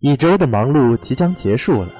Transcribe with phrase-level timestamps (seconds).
[0.00, 1.90] 一周的忙碌即将结束了，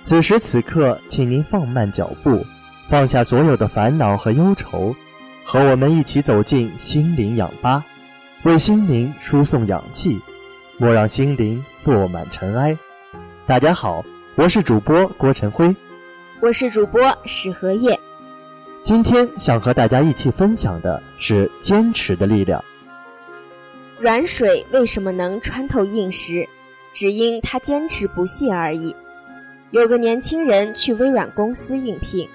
[0.00, 2.44] 此时此刻，请您放慢脚步，
[2.88, 4.92] 放下所有的烦恼和忧愁，
[5.44, 7.84] 和我们一起走进心灵氧吧，
[8.42, 10.20] 为心灵输送氧气，
[10.76, 12.76] 莫让心灵落满尘埃。
[13.46, 14.04] 大家好，
[14.34, 15.76] 我是主播郭晨辉，
[16.42, 17.96] 我是主播史荷叶。
[18.82, 22.64] 今天想和大家一起分享的是坚持的力量。
[24.00, 26.44] 软水为什么能穿透硬石？
[26.96, 28.96] 只因他坚持不懈而已。
[29.70, 32.26] 有个年轻人去微软公司应聘，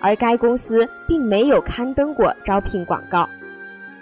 [0.00, 3.28] 而该公司并没有刊登过招聘广告。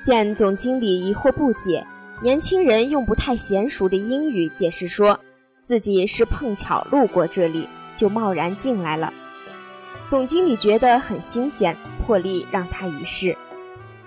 [0.03, 1.87] 见总经理疑惑不解，
[2.23, 5.21] 年轻人用不太娴熟的英语解释说，
[5.63, 9.13] 自己是碰巧路过这里，就贸然进来了。
[10.07, 11.77] 总经理觉得很新鲜，
[12.07, 13.37] 破例让他一试。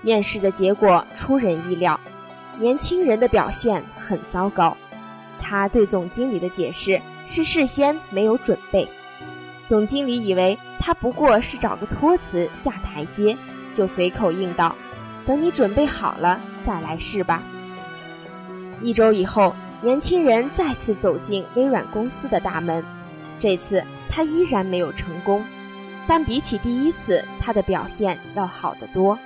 [0.01, 1.99] 面试的结果出人意料，
[2.57, 4.75] 年轻人的表现很糟糕。
[5.41, 8.87] 他对总经理的解释是事先没有准备，
[9.67, 13.37] 总经理以为他不过是找个托词下台阶，
[13.73, 14.75] 就随口应道
[15.25, 17.43] ：“等你准备好了再来试吧。”
[18.81, 22.83] 一周以后，年轻人再次走进微软公司的大门，
[23.37, 25.43] 这次他依然没有成功，
[26.07, 29.19] 但比起第一次，他的表现要好得多，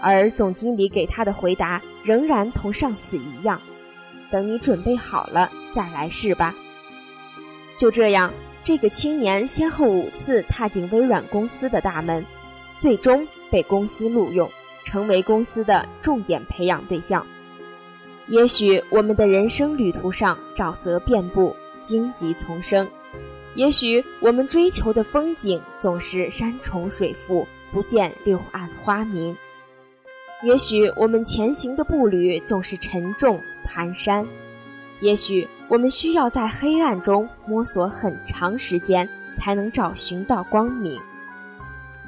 [0.00, 3.60] 而总经理给他的回答仍然同上次一样。
[4.30, 6.54] 等你准备好了再来试吧。
[7.76, 8.32] 就这样，
[8.64, 12.24] 这个青年先后五次踏进微软公司的大门，
[12.78, 14.50] 最终被公司录用，
[14.84, 17.24] 成为公司的重点培养对象。
[18.26, 22.86] 也许我们的人生旅途上沼泽遍布，荆棘丛生；
[23.54, 29.36] 也许我们追求的风景总是山重水复，不见柳暗花明。
[30.44, 34.24] 也许我们前行的步履总是沉重蹒跚，
[35.00, 40.96] 也许我们需要在黑暗中摸索很长时间才能找寻到光明，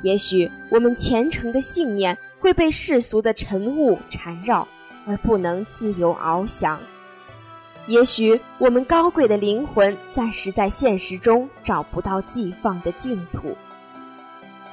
[0.02, 4.66] 也许我们虔诚的信念会被世俗的尘雾缠绕
[5.08, 6.80] 而不能自由翱翔，
[7.88, 13.56] 也许我们高贵的灵魂暂时在现实中找不到寄放的净土，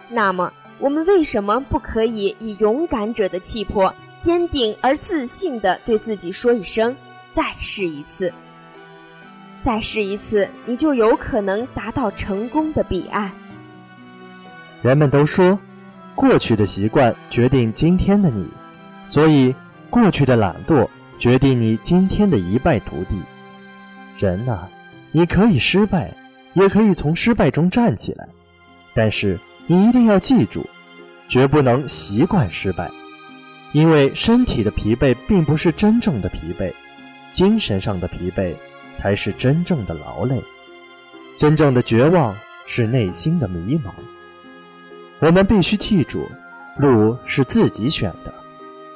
[0.10, 0.54] 那么。
[0.80, 6.96] 我们为什么不可以以勇敢者的气魄，坚定而自信地对自己说一声
[7.32, 8.32] “再试一次”？
[9.64, 13.32] 再试一次，你就有可能达到成功的彼岸。
[14.84, 15.58] 人们都说，
[16.14, 18.48] 过去的习惯决定今天的你，
[19.08, 19.56] 所以
[19.90, 20.88] 过去的懒惰
[21.18, 23.20] 决定你今天的一败涂地。
[24.20, 24.68] 人呐，
[25.12, 26.14] 你可以失败，
[26.54, 28.30] 也可以从失败中站起来，
[28.94, 29.40] 但是。
[29.70, 30.66] 你一定要记住，
[31.28, 32.90] 绝不能习惯失败，
[33.74, 36.72] 因为身体的疲惫并不是真正的疲惫，
[37.34, 38.56] 精神上的疲惫
[38.98, 40.42] 才是真正的劳累。
[41.38, 42.34] 真正的绝望
[42.66, 43.92] 是内心的迷茫。
[45.20, 46.26] 我们必须记住，
[46.78, 48.34] 路是自己选的，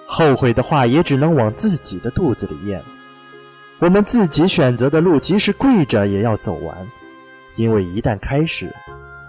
[0.07, 2.81] 后悔的话也只能往自己的肚子里咽。
[3.79, 6.87] 我们自己选择的路，即使跪着也要走完，
[7.57, 8.73] 因为一旦开始。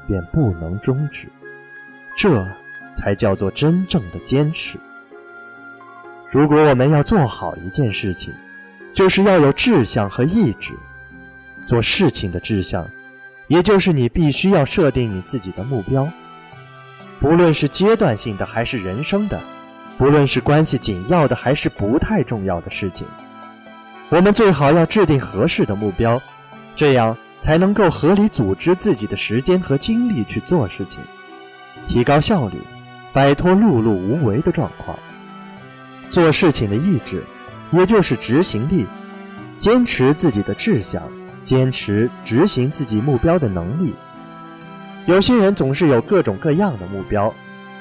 [0.06, 1.28] 便不能终止，
[2.16, 2.46] 这
[2.94, 4.78] 才叫做真正的坚持。
[6.30, 8.32] 如果我们要做好一件事情，
[8.94, 10.74] 就是要有志向和意志。
[11.64, 12.88] 做事情的志向，
[13.46, 16.08] 也就是你必须要设定你自己的目标，
[17.20, 19.40] 不论是阶段性的还是人生的，
[19.96, 23.06] 不论是关系紧要的还是不太重要的事情，
[24.08, 26.20] 我们最好要制定合适的目标，
[26.74, 27.16] 这样。
[27.42, 31.00] 才能够合理组织自己的时间和精力去做事情，
[31.88, 32.56] 提高效率，
[33.12, 34.96] 摆脱碌碌无为的状况。
[36.08, 37.24] 做事情的意志，
[37.72, 38.86] 也就是执行力，
[39.58, 41.02] 坚持自己的志向，
[41.42, 43.92] 坚持执行自己目标的能力。
[45.06, 47.34] 有些人总是有各种各样的目标，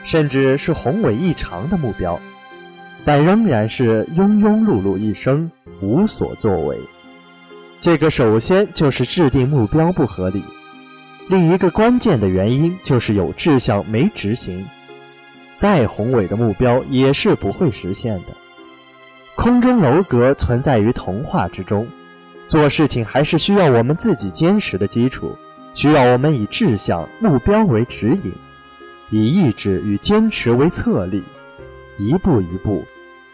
[0.04, 2.20] 甚至是宏伟异常的目标，
[3.06, 6.80] 但仍然是庸庸碌碌一生，无所作为。
[7.82, 10.44] 这个首先就是制定目标不合理，
[11.28, 14.64] 另一个关键的原因就是有志向没执行，
[15.58, 18.38] 再宏伟的目标也是不会实现的。
[19.34, 21.88] 空中楼阁存在于童话之中，
[22.48, 25.36] 做事情还是需要我们自己坚实的基础，
[25.74, 28.32] 需要我们以志向、目标为指引，
[29.10, 31.24] 以意志与坚持为策力，
[31.98, 32.86] 一步一步，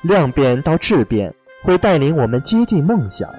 [0.03, 3.29] 量变到质变，会带领我们接近梦想。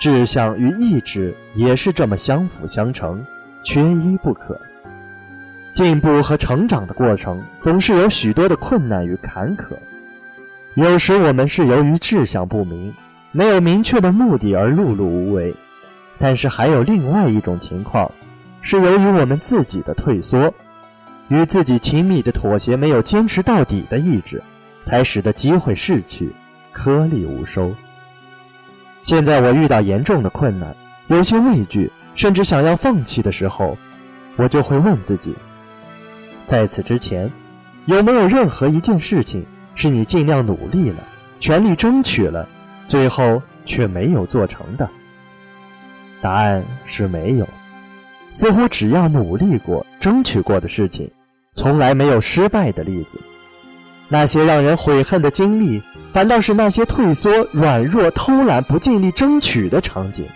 [0.00, 3.22] 志向与意志也是这么相辅相成，
[3.62, 4.58] 缺一不可。
[5.74, 9.76] 进步和成长的过程总是有许多的困难与坎坷，
[10.74, 12.94] 有时我们是由于志向不明，
[13.30, 15.54] 没有明确的目的而碌碌无为，
[16.18, 18.10] 但是还有另外一种情况，
[18.62, 20.54] 是由于我们自己的退缩，
[21.28, 24.42] 与自己亲密的妥协，没有坚持到底的意志，
[24.82, 26.32] 才使得机会逝去，
[26.72, 27.74] 颗粒无收。
[29.00, 30.76] 现在我遇到严重的困难，
[31.08, 33.76] 有些畏惧，甚至想要放弃的时候，
[34.36, 35.34] 我就会问自己：
[36.46, 37.30] 在此之前，
[37.86, 39.44] 有没有任何一件事情
[39.74, 40.98] 是你尽量努力了，
[41.40, 42.46] 全力争取了，
[42.86, 44.88] 最后却没有做成的？
[46.20, 47.48] 答案是没有。
[48.28, 51.10] 似乎只要努力过、争取过的事情，
[51.54, 53.18] 从来没有失败的例子。
[54.08, 55.82] 那些让人悔恨的经历。
[56.12, 60.26] 反倒是那些退缩、软弱、偷懒、不尽力争取的场景，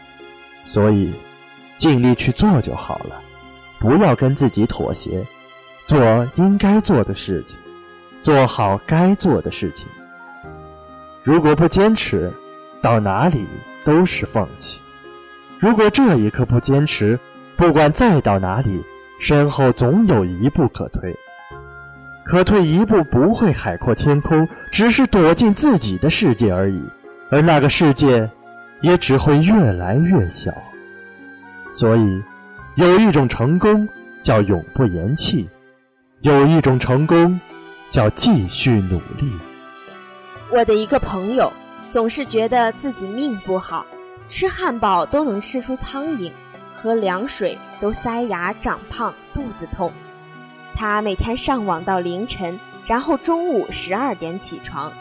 [0.65, 1.13] 所以
[1.77, 3.21] 尽力去做就好了，
[3.79, 5.27] 不要跟自己妥协，
[5.85, 7.59] 做应该做的事情，
[8.23, 9.89] 做好该做的事情。
[11.25, 12.33] 如果不坚持，
[12.81, 13.47] 到哪里
[13.85, 14.79] 都是放弃；
[15.59, 17.19] 如果这一刻不坚持，
[17.57, 18.81] 不管再到哪里，
[19.19, 21.17] 身后总有一步可退。
[22.25, 26.83] 可退一步不会海阔天空，只是躲进自己的世界而已，
[27.31, 28.29] 而那个世界
[28.81, 30.51] 也只会越来越小。
[31.71, 32.23] 所以，
[32.77, 33.87] 有一种成功
[34.23, 35.49] 叫永不言弃，
[36.21, 37.39] 有一种成功
[37.91, 39.31] 叫继续努力。
[40.51, 41.53] 我的一个朋友
[41.91, 43.85] 总是觉得自己命不好，
[44.29, 46.33] 吃汉堡都能吃出苍蝇，
[46.73, 49.93] 喝凉水都塞牙、长胖、肚子痛。
[50.75, 54.93] 他每天上网到凌晨，然后中午十二点起床。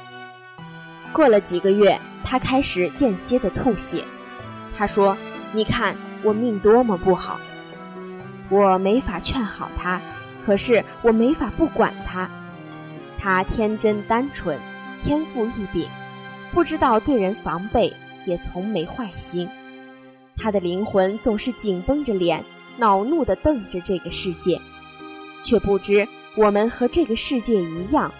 [1.11, 4.05] 过了几个月，他开始间歇的吐血。
[4.75, 5.17] 他说
[5.51, 7.39] ：“你看我命多么不好。”
[8.49, 9.99] 我没法劝好他，
[10.45, 12.29] 可是我没法不管他。
[13.17, 14.59] 他天真单纯，
[15.01, 15.89] 天赋异禀，
[16.51, 17.91] 不知道对人防备，
[18.25, 19.49] 也从没坏心。
[20.37, 22.43] 他的灵魂总是紧绷着脸，
[22.77, 24.59] 恼怒地瞪着这个世界。
[25.43, 28.11] 却不知我们和这个世界一样，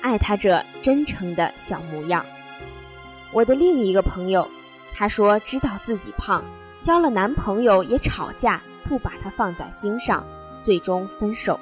[0.00, 2.24] 爱他这真诚的小模样。
[3.32, 4.48] 我的另一个朋友，
[4.94, 6.42] 她说知道自己胖，
[6.80, 10.26] 交了男朋友也吵架，不把他放在心上，
[10.62, 11.60] 最终分手。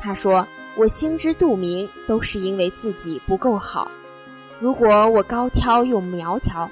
[0.00, 0.46] 她说
[0.76, 3.90] 我心知肚明，都是因为自己不够好。
[4.60, 6.68] 如果我高挑又苗条，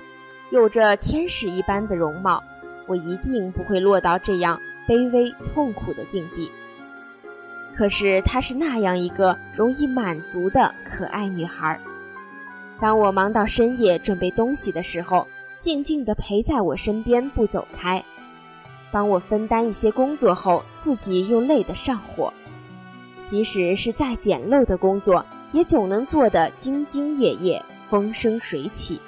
[0.50, 2.42] 有着天使一般的容貌，
[2.86, 6.50] 我一定不会落到这样卑微痛苦的境地。
[7.74, 11.78] 可是她是那样一个容易满足的可爱女孩。
[12.80, 15.26] 当我忙到深夜准备东西的时候，
[15.58, 18.02] 静静地陪在我身边不走开；
[18.90, 22.32] 帮我分担一些工作后，自己又累得上火。
[23.24, 29.00] 即使是再简陋的工作，也总能做得兢兢业业、风生水起。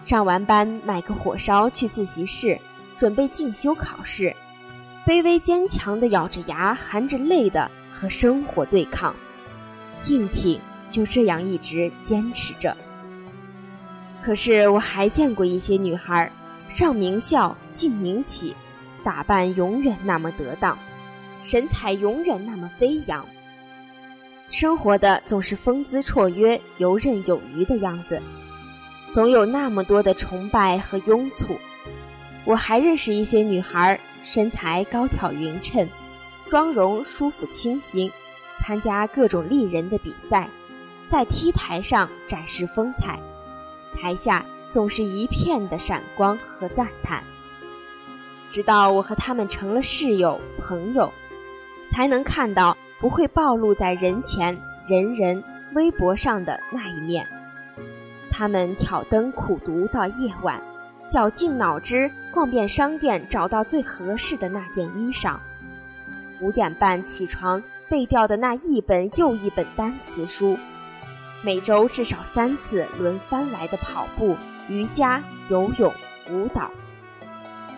[0.00, 2.58] 上完班买个火烧去自习室，
[2.96, 4.34] 准备进修考试。
[5.10, 9.12] 卑微坚强的咬着牙，含着泪的和生活对抗，
[10.06, 12.76] 硬挺就这样一直坚持着。
[14.22, 16.30] 可是我还见过一些女孩，
[16.68, 18.54] 上名校，进民企，
[19.02, 20.78] 打扮永远那么得当，
[21.42, 23.26] 神采永远那么飞扬，
[24.48, 28.22] 生活的总是风姿绰约、游刃有余的样子，
[29.10, 31.58] 总有那么多的崇拜和拥簇。
[32.44, 33.98] 我还认识一些女孩。
[34.24, 35.88] 身材高挑匀称，
[36.48, 38.10] 妆容舒服清新，
[38.58, 40.48] 参加各种丽人的比赛，
[41.08, 43.18] 在 T 台上展示风采，
[43.94, 47.22] 台下总是一片的闪光和赞叹。
[48.48, 51.12] 直到我和他们成了室友、朋友，
[51.90, 55.42] 才能看到不会暴露在人前、人人
[55.74, 57.26] 微博上的那一面。
[58.30, 60.60] 他们挑灯苦读到夜晚。
[61.10, 65.36] 绞尽脑汁逛遍商店，找到最合适的那件衣裳。
[66.40, 70.56] 五点半起床背掉的那一本又一本单词书，
[71.42, 74.36] 每周至少三次轮番来的跑步、
[74.68, 75.92] 瑜伽、游泳、
[76.30, 76.70] 舞蹈，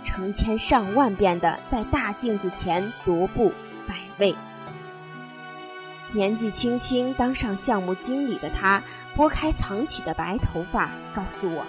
[0.04, 3.52] 成千上万遍的在大镜子前踱步
[3.88, 4.34] 摆位。
[6.12, 8.82] 年纪轻轻当上项目经理的他，
[9.16, 11.64] 拨开藏起的白头发，告诉我。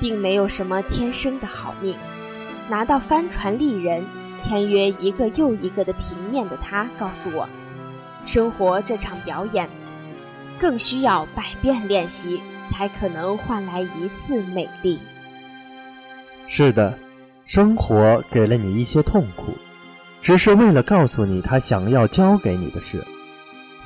[0.00, 1.96] 并没有什么天生的好命，
[2.68, 4.04] 拿到帆船丽人
[4.38, 7.48] 签约一个又一个的平面的他告诉我，
[8.24, 9.68] 生活这场表演，
[10.58, 14.98] 更需要百遍练习才可能换来一次美丽。
[16.46, 16.98] 是的，
[17.46, 19.54] 生活给了你一些痛苦，
[20.20, 23.02] 只是为了告诉你他想要教给你的事。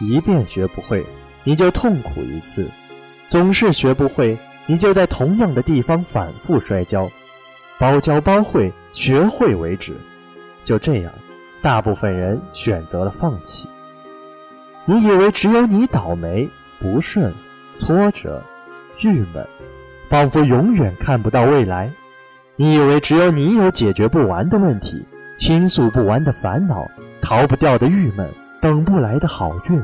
[0.00, 1.04] 一遍学不会，
[1.44, 2.64] 你就痛苦一次；
[3.28, 4.36] 总是学不会。
[4.70, 7.10] 你就在同样的地方反复摔跤，
[7.76, 9.96] 包教包会，学会为止。
[10.62, 11.12] 就这样，
[11.60, 13.68] 大部分人选择了放弃。
[14.84, 16.48] 你以为只有你倒霉、
[16.78, 17.34] 不顺、
[17.74, 18.40] 挫折、
[19.00, 19.44] 郁闷，
[20.08, 21.92] 仿佛永远看不到未来？
[22.54, 25.04] 你以为只有你有解决不完的问题、
[25.36, 26.88] 倾诉不完的烦恼、
[27.20, 29.82] 逃不掉的郁闷、等不来的好运？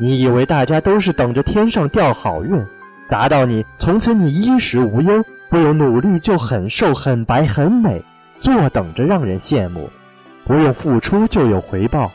[0.00, 2.66] 你以为大家都是等着天上掉好运，
[3.08, 8.04] 砸到你，从此你衣食无忧，不用努力就很瘦、很白、很美，
[8.38, 9.88] 坐等着让人羡慕，
[10.44, 12.12] 不用付出就有回报。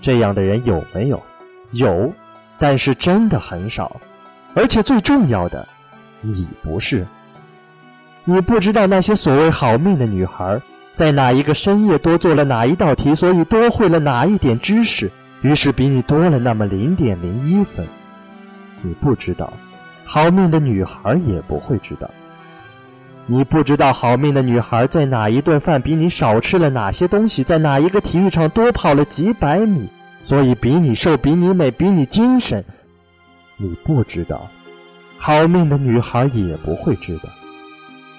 [0.00, 1.22] 这样的人有没有？
[1.70, 2.12] 有，
[2.58, 4.00] 但是真的很少。
[4.54, 5.68] 而且最重要的，
[6.20, 7.06] 你不是。
[8.24, 10.60] 你不知道那些所谓好命的女孩，
[10.96, 15.10] 在哪一个深夜多做了哪一道题，所以多会了哪一点知识。
[15.42, 17.86] 于是比你多了那么零点零一分，
[18.82, 19.52] 你不知道，
[20.04, 22.10] 好命的女孩也不会知道。
[23.26, 29.88] 你不知道好命的女孩在哪一顿饭比你少吃了哪些东西，在哪一个体育场多跑了几百米，
[30.24, 32.64] 所以比你瘦，比你美，比你精神。
[33.56, 34.48] 你不知道，
[35.16, 37.28] 好命的女孩也不会知道。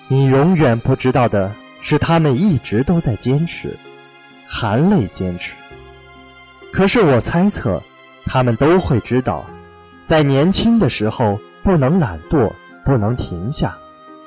[0.08, 1.52] 你永远不知道的
[1.82, 3.76] 是，她们一直都在坚持，
[4.48, 5.54] 含泪坚持。
[6.72, 7.82] 可是我猜测，
[8.26, 9.46] 他们都会知道，
[10.12, 12.52] 在年轻的时候不能懒惰，
[12.84, 13.78] 不能停下，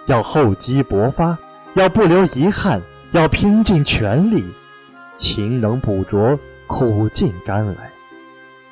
[0.07, 1.37] 要厚积薄发，
[1.75, 2.81] 要不留遗憾，
[3.13, 4.43] 要拼尽全力，
[5.15, 7.93] 勤能补拙，苦尽甘来。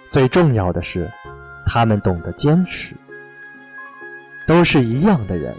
[0.08, 1.12] 最重要的是，
[1.66, 2.96] 他们懂得坚持。
[4.46, 5.54] 都是一样的人，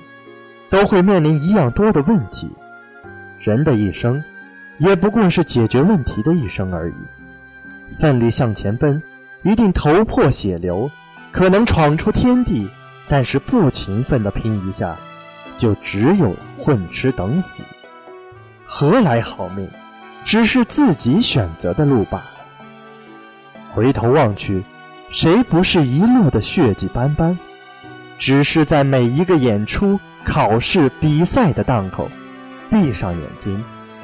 [0.72, 2.52] 都会面临一样多的问题。
[3.38, 4.24] 人的一生，
[4.80, 6.96] 也不过是解决问题的一生而已。
[7.94, 9.00] 奋力向前奔，
[9.44, 10.90] 一定头破血流，
[11.34, 12.70] 可能闯出天地，
[13.10, 14.96] 但是不勤奋的拼一下，
[15.58, 17.64] 就只有混吃等死。
[18.64, 19.68] 何来好命？
[20.24, 22.26] 只是自己选择的路罢了。
[23.72, 24.64] 回头望去，
[25.10, 27.38] 谁不是一路的血迹斑斑？
[28.20, 32.08] 只是在每一个演出、考试、比赛的档口，
[32.70, 33.62] 闭上眼睛，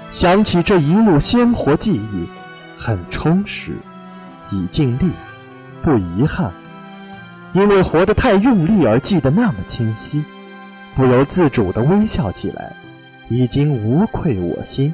[0.10, 2.28] 想起这一路鲜活记忆。
[2.76, 3.78] 很充实，
[4.50, 5.12] 已尽力，
[5.84, 6.52] 不遗憾，
[7.54, 10.24] 因为活得太用力而记得那么清晰，
[10.96, 12.76] 不由自主地微笑起来，
[13.30, 14.94] 已经无愧我心，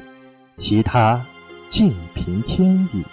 [0.56, 1.20] 其他
[1.68, 3.04] 尽凭天意。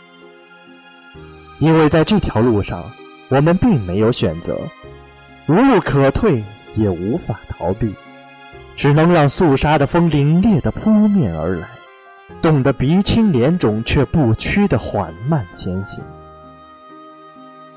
[1.60, 2.84] 因为在这条路上，
[3.30, 4.58] 我们并没有选择，
[5.48, 6.44] 无路可退，
[6.76, 7.94] 也无法逃避，
[8.76, 11.68] 只能让肃杀的风凛冽地扑面而来。
[12.42, 16.04] 冻得鼻青脸肿却不屈的缓慢前行，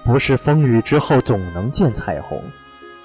[0.07, 2.41] 不是风雨之后总能见彩虹，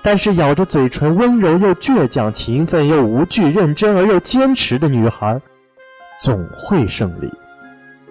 [0.03, 5.41] 但是咬着嘴唇温柔又倔强、勤奋又无惧、认真而又坚持的女孩，
[6.22, 7.34] 总会胜利。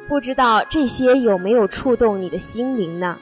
[0.08, 3.16] 不知道这些有没有触动你的心灵呢？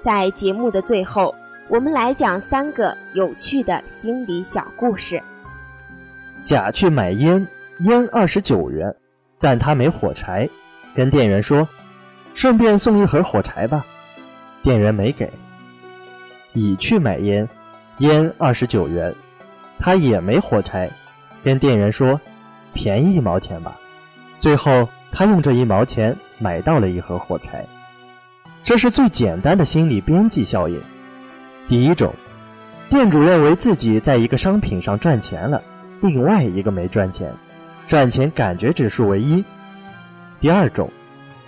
[0.00, 1.32] 在节目的最后，
[1.68, 5.22] 我们来讲三个有趣的心理小故事。
[6.42, 7.46] 甲去买烟，
[7.78, 8.92] 烟二十九元。
[9.40, 10.48] 但他没火柴，
[10.94, 11.68] 跟店员说
[12.34, 13.84] ：“顺便送一盒火柴吧。”
[14.64, 15.30] 店员没给。
[16.54, 17.46] 乙去买烟，
[17.98, 19.14] 烟二十九元，
[19.78, 20.90] 他也没火柴，
[21.42, 22.18] 跟店员说
[22.72, 23.78] ：“便宜一毛钱吧。”
[24.40, 27.64] 最后他用这一毛钱买到了一盒火柴。
[28.62, 30.80] 这是最简单的心理边际效应。
[31.68, 32.14] 第一种，
[32.88, 35.62] 店主认为自己在一个商品上赚钱了，
[36.00, 37.30] 另外一个没赚钱。
[37.86, 39.44] 赚钱感觉指数为一。
[40.40, 40.90] 第二种，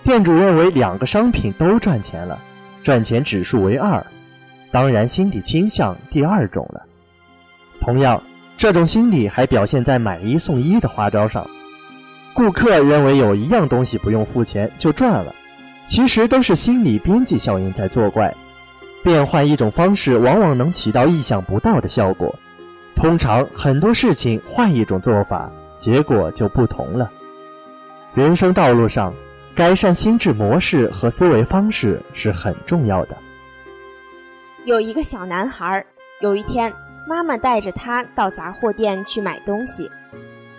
[0.03, 2.39] 店主认为两个商品都赚钱了，
[2.87, 4.07] 赚钱指数为二。
[4.71, 6.83] 当然，心理倾向第二种了。
[7.81, 8.23] 同样，
[8.55, 11.45] 这种心理还表现在买一送一的花招上。
[12.33, 15.35] 顾客认为有一样东西不用付钱就赚了，
[15.89, 18.33] 其实都是心理边际效应在作怪。
[19.03, 22.39] 变换一种方式，往往能起到意想不到的效果。
[22.95, 25.51] 通常很多事情换一种做法。
[25.77, 27.11] 结果就不同了。
[28.13, 29.13] 人生道路上，
[29.57, 33.17] 改善心智模式和思维方式是很重要的。
[34.65, 35.83] 有一个小男孩，
[36.21, 36.71] 有一天，
[37.07, 39.89] 妈妈带着他到杂货店去买东西。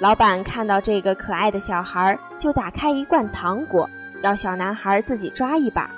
[0.01, 3.89] 老板看到这个可爱的小孩，就打开一罐糖果，
[4.21, 5.89] 要小男孩自己抓一把。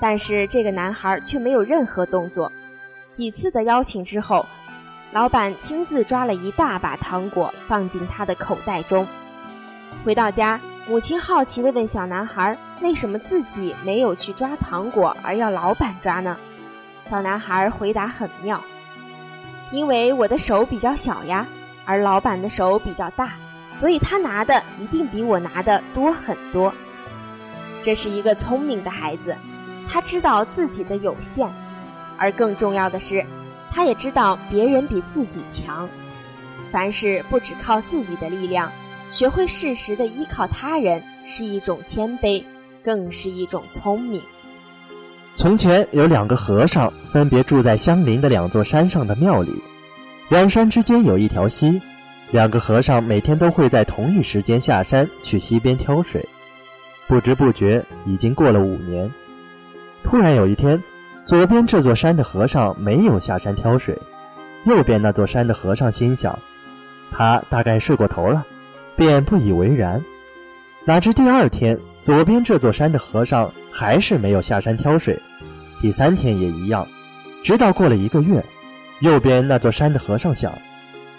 [0.00, 2.52] 但是这个男孩却没有任何动作。
[3.12, 4.46] 几次的邀请之后。
[5.12, 9.04] 老板亲自抓了一大把糖果放进他的口袋中。
[10.04, 10.60] 回到家，
[10.90, 16.36] 母亲好奇地问小男孩：“为什么自己没有去抓糖果，而要老板抓呢？”
[17.06, 18.60] 小男孩回答很妙
[19.70, 21.46] ：“因为我的手比较小呀，
[21.84, 23.34] 而老板的手比较大，
[23.72, 26.74] 所以他拿的一定比我拿的多很多。
[27.82, 29.36] 这是一个聪明的孩子，
[29.86, 31.48] 他知道自己的有限，
[32.18, 33.24] 而更重要的是，
[33.70, 35.88] 他也知道别人比自己强。
[36.72, 38.72] 凡事不只靠自己的力量，
[39.10, 42.42] 学会适时的依靠他人，是一种谦卑，
[42.82, 44.22] 更是一种聪明。
[45.36, 49.62] 从前有两个和尚，分别住在相邻的两座山上的庙里。
[50.28, 51.80] 两山之间有一条溪，
[52.30, 56.26] 两个和尚每天都会在同一时间下山去溪边挑水。
[57.08, 59.12] 不知不觉已经过了五年。
[60.04, 60.80] 突然有一天，
[61.24, 63.98] 左边这座山的和尚没有下山挑水，
[64.66, 66.38] 右边那座山的和尚心想。
[67.10, 68.46] 他大概睡过头了，
[69.00, 70.04] 便不以为然。
[70.84, 75.18] 哪知第二天，左边这座山的和尚还是没有下山挑水，
[75.80, 76.86] 第三天也一样。
[77.42, 78.44] 直到过了一个月，
[78.98, 80.52] 右边那座山的和尚想：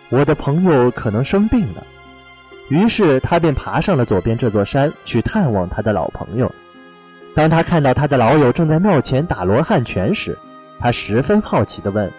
[0.10, 1.84] 我的朋友可能生病了，
[2.70, 6.54] 于是他便爬上了左边这座山去探望他的老朋友。
[7.34, 10.38] 当他看到他的老友正在庙前打罗汉拳时，
[10.80, 12.14] 他十分好奇地问：“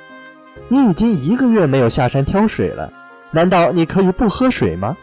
[0.67, 2.93] 你已经一个月没有下山挑水了？”
[3.31, 4.97] 难道你可以不喝水吗？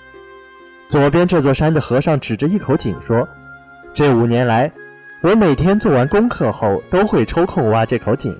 [0.89, 3.29] 左边这座山的和尚指着一口井说
[3.93, 4.71] ：“这五年来，
[5.21, 8.35] 我每天做完功课后都会抽空挖这口井。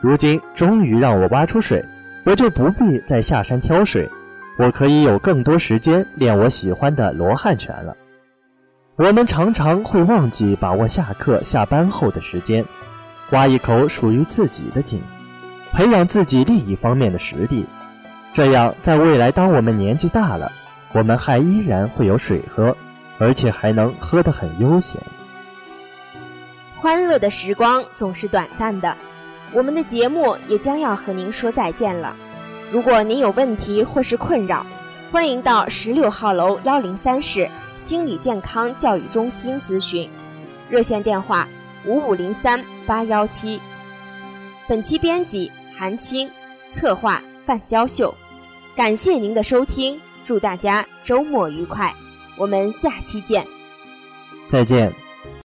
[0.00, 1.84] 如今终于让我挖出水，
[2.24, 4.10] 我就不必再下山挑水，
[4.58, 7.96] 我可以有更多时间练我喜欢的罗汉拳了。”
[8.98, 12.64] 我们常常会忘记把握下课、下班后的时间，
[13.30, 15.00] 挖一口属于自己的井，
[15.72, 17.64] 培养自己另一方面的实力。
[18.32, 20.50] 这样，在未来，当我们年纪大了，
[20.94, 22.74] 我们还依然会有水喝，
[23.18, 25.00] 而且还能喝得很悠闲。
[26.80, 28.96] 欢乐的时光总是短暂的，
[29.52, 32.14] 我们的节目也将要和您说再见了。
[32.70, 34.64] 如果您有问题或是困扰，
[35.10, 40.08] 欢迎到十六号楼幺零三室心理健康教育中心咨询，
[40.70, 41.48] 热线电话
[41.84, 43.60] 五五零三八幺七。
[44.68, 46.30] 本期编辑韩青，
[46.70, 48.14] 策划范娇秀。
[48.76, 51.94] 感谢您的收听，祝大家周末愉快，
[52.36, 53.46] 我们下期见。
[54.48, 55.03] 再见。